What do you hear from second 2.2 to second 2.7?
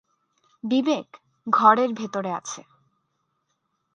আছে।